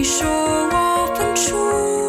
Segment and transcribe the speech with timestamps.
[0.00, 1.99] 你说我笨拙。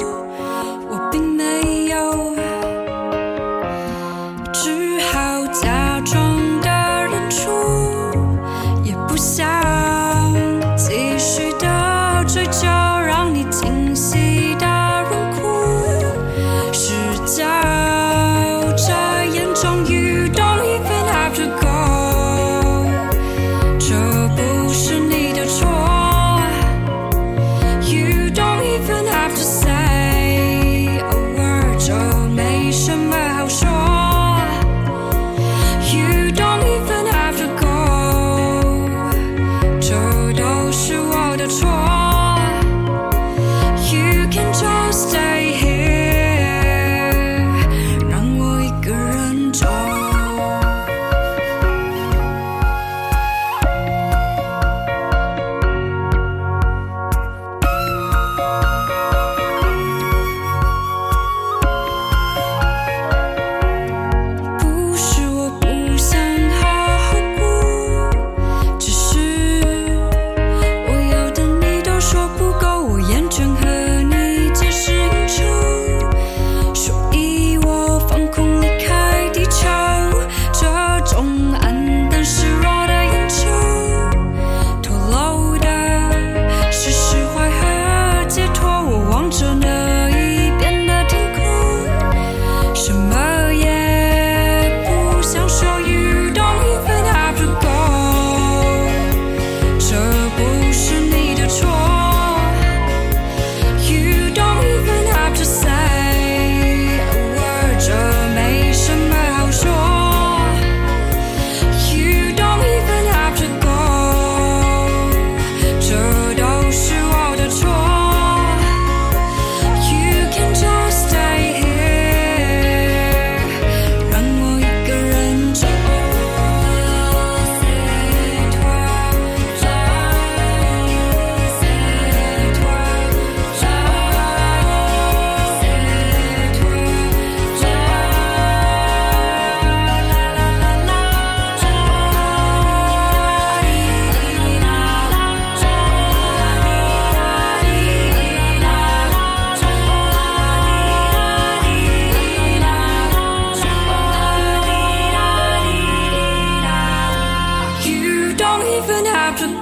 [158.83, 159.60] even happen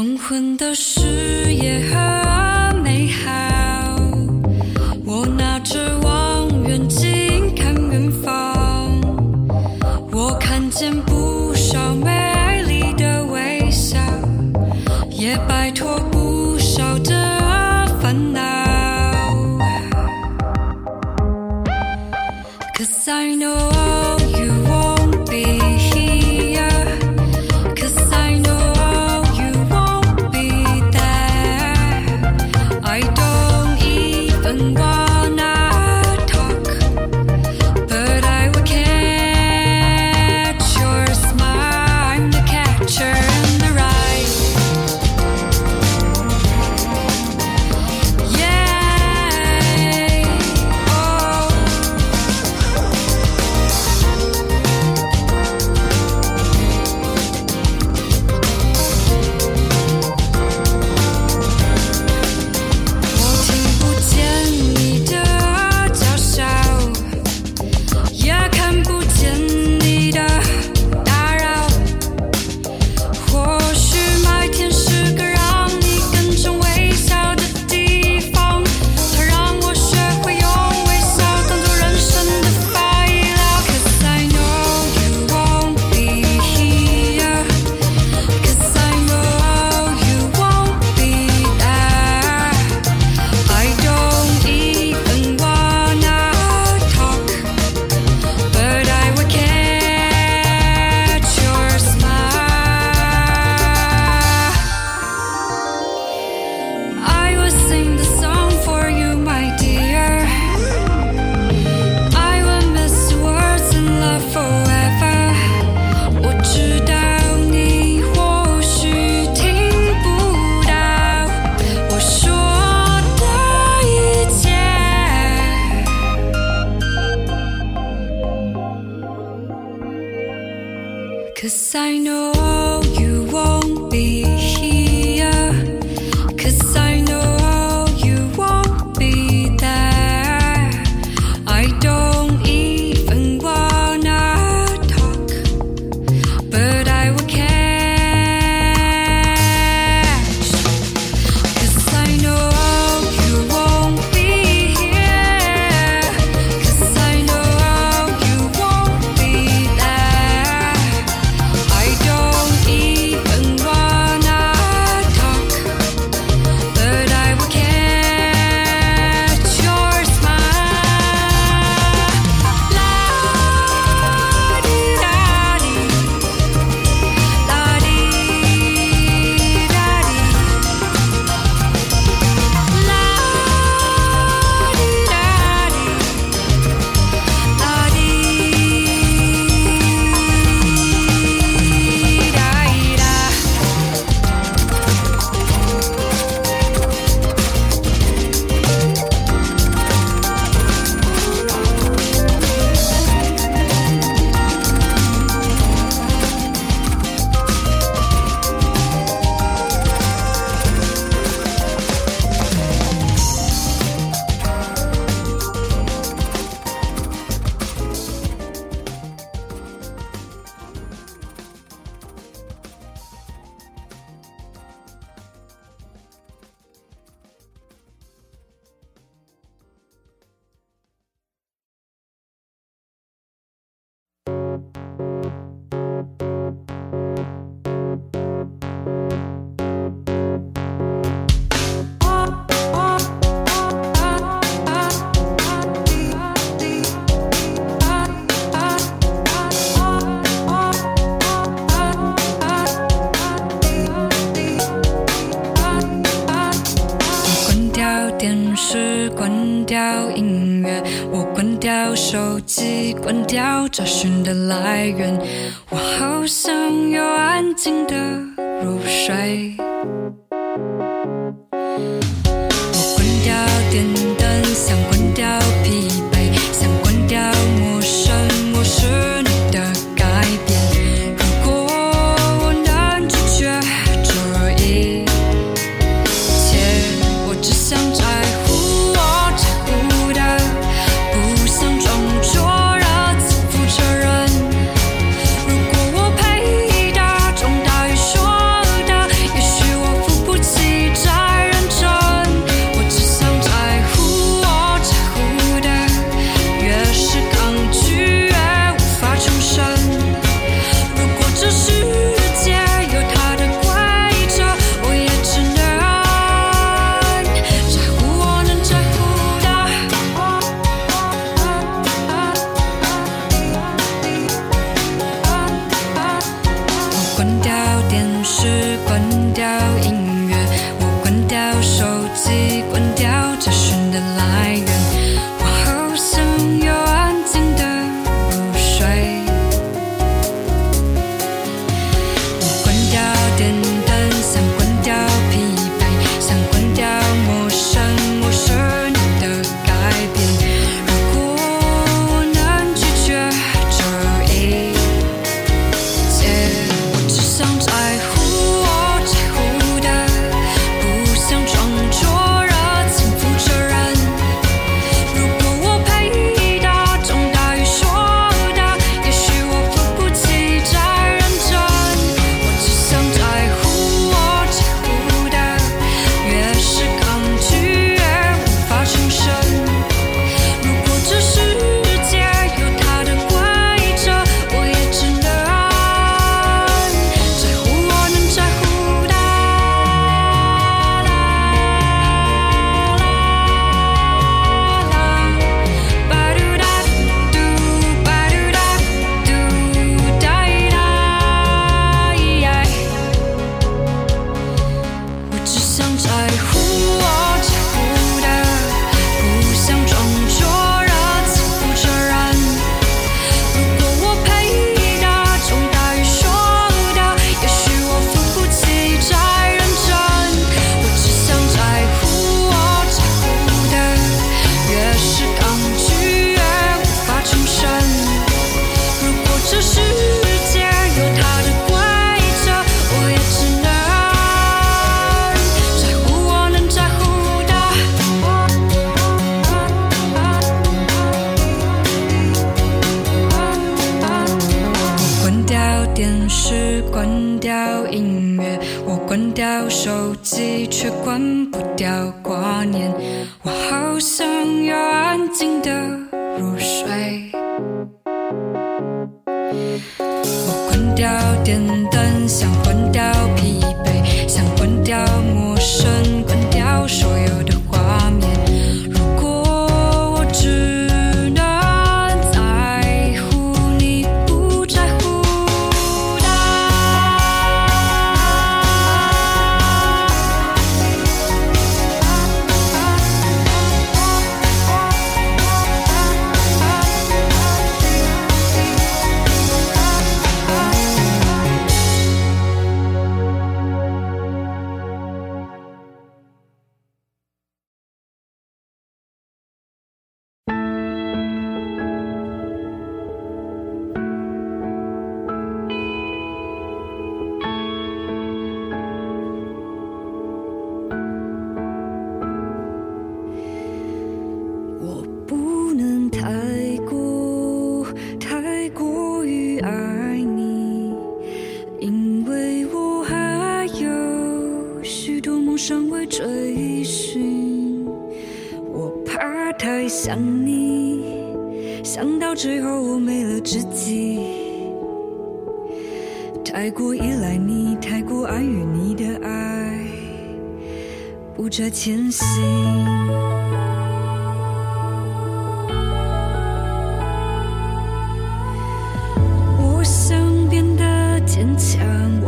[0.00, 2.09] 黄昏的视野。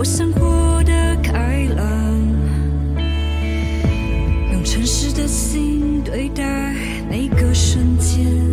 [0.03, 1.87] 我想活得开朗。
[4.53, 6.75] 用诚实的心对待
[7.09, 8.52] 每个瞬间。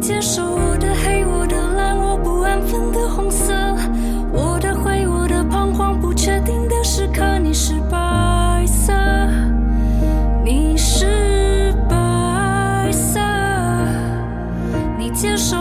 [0.00, 3.52] 接受我的黑我的蓝我不安分的红色。
[4.32, 8.94] 我的灰我的彷徨不确定的时刻你是白色。
[10.42, 13.20] 你是白色。
[14.98, 15.59] 你接受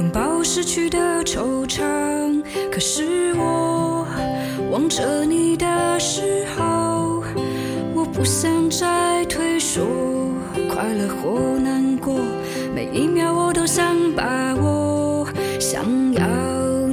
[0.00, 2.42] 拥抱失去的惆怅。
[2.72, 4.06] 可是我
[4.70, 5.66] 望着你的
[6.00, 7.22] 时候，
[7.94, 9.82] 我不想再退缩，
[10.70, 12.18] 快乐或难过，
[12.74, 15.28] 每一秒我都想把握，
[15.60, 15.84] 想
[16.14, 16.26] 要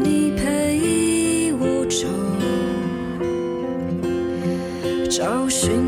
[0.03, 2.09] 你陪我走。
[5.09, 5.86] 找寻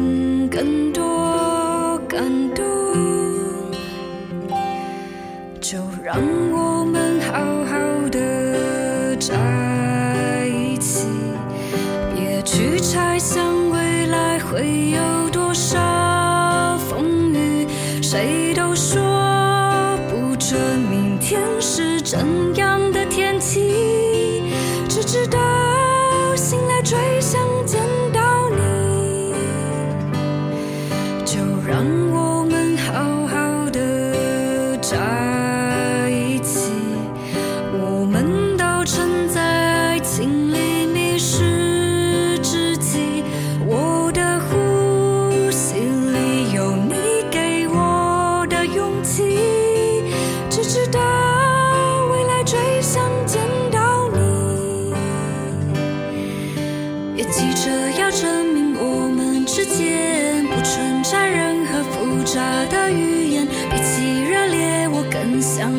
[57.20, 65.70] 别急着要证明我们之间不存在任何复杂的语言，比起热烈，我更想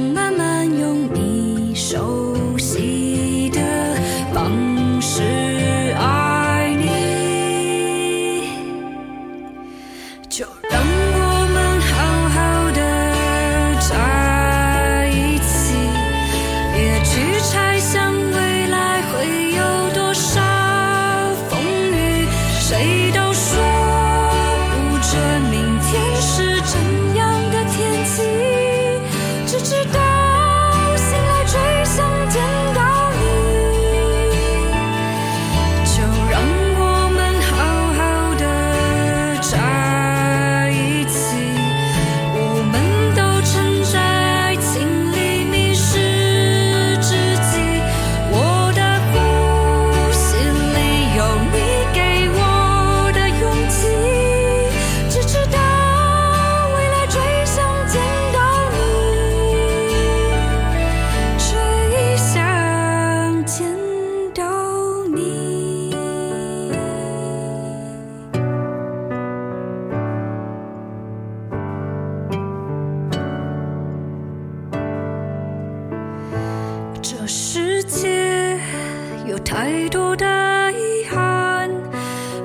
[79.50, 80.24] 太多的
[80.70, 81.68] 遗憾，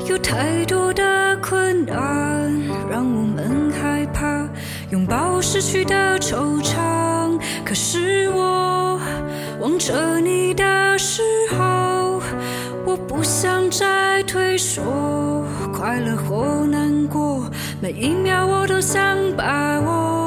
[0.08, 2.52] 有太多的困难，
[2.90, 4.50] 让我们害怕
[4.90, 7.40] 拥抱失去的惆怅。
[7.64, 9.00] 可是我
[9.62, 11.22] 望着你的时
[11.56, 12.20] 候，
[12.84, 14.82] 我不想再退缩，
[15.72, 17.48] 快乐或难过，
[17.80, 20.25] 每一秒我都想把握。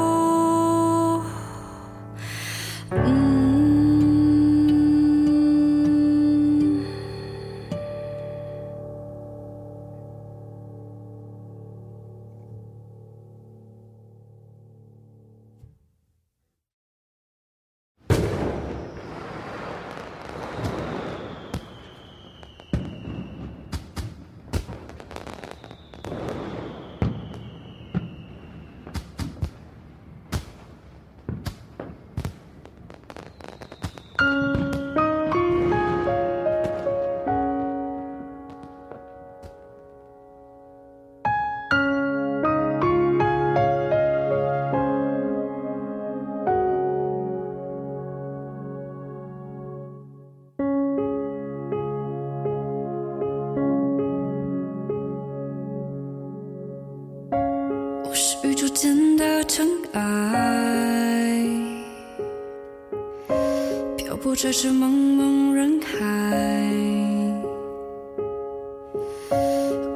[64.41, 65.97] 这是茫茫人海，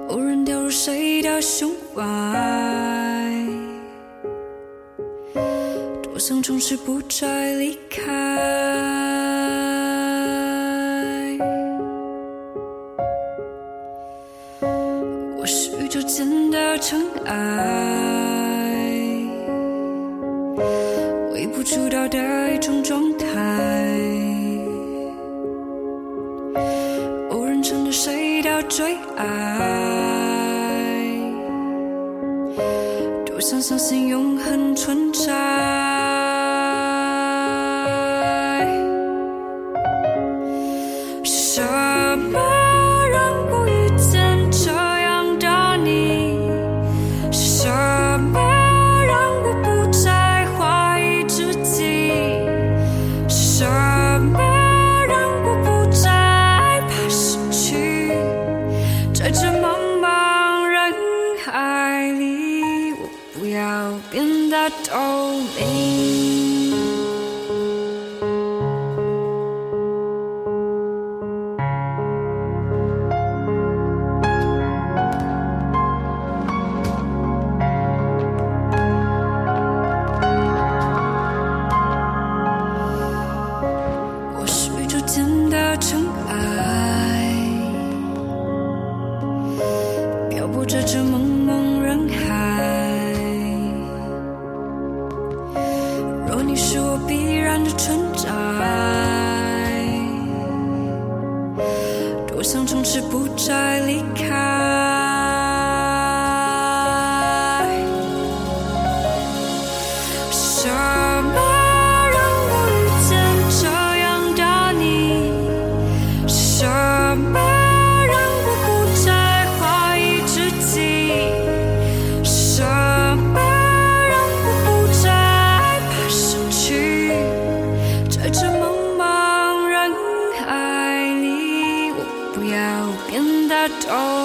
[0.10, 2.04] 无人掉入谁的胸怀，
[6.04, 8.72] 多想从此不再离开。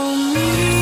[0.06, 0.77] me.